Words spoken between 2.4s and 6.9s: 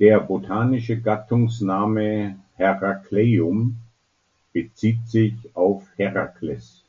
"Heracleum" bezieht sich auf Herakles.